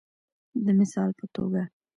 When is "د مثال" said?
0.63-1.09